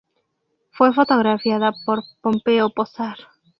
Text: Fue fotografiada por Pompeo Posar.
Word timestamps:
Fue 0.71 0.91
fotografiada 0.95 1.75
por 1.85 2.01
Pompeo 2.21 2.71
Posar. 2.71 3.17